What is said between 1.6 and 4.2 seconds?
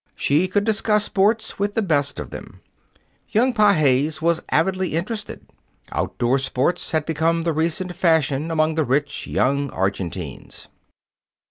the best of them. Young Pages